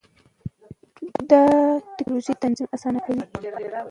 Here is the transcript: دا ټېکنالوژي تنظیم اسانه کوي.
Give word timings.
دا 1.29 1.41
ټېکنالوژي 1.95 2.33
تنظیم 2.41 2.67
اسانه 2.75 2.99
کوي. 3.05 3.21